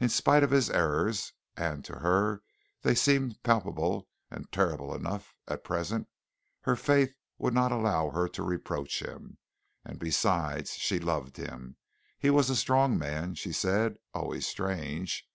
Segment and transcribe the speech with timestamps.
[0.00, 2.42] In spite of his errors, and to her
[2.80, 6.08] they seemed palpable and terrible enough at present,
[6.62, 9.38] her faith would not allow her to reproach him,
[9.84, 11.76] and besides she loved him.
[12.18, 15.28] He was a strong man, she said, always strange.